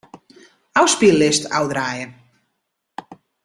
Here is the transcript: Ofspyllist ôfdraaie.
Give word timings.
Ofspyllist 0.83 1.43
ôfdraaie. 1.57 2.05